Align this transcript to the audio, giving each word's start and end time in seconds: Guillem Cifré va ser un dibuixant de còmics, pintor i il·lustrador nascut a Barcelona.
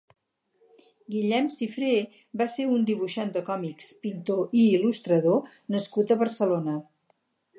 Guillem 1.15 1.49
Cifré 1.55 1.89
va 2.41 2.47
ser 2.53 2.65
un 2.77 2.87
dibuixant 2.87 3.29
de 3.37 3.45
còmics, 3.51 3.91
pintor 4.07 4.57
i 4.61 4.65
il·lustrador 4.79 5.39
nascut 5.77 6.15
a 6.17 6.21
Barcelona. 6.23 6.77